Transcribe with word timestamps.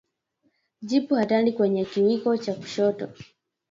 Jipu 0.87 1.13
hatari 1.19 1.51
kwenye 1.53 1.85
kiwiko 1.85 2.37
cha 2.37 2.53
kushoto 2.53 3.07